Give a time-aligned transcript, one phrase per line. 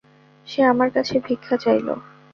[0.47, 1.87] সে আমার কাছে ভিক্ষা চাইল।